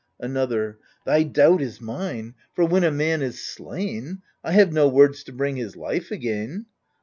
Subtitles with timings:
[0.19, 5.23] Another Thy doubt is mine: for when a man is slain, I have no words
[5.25, 6.65] to bring his life again.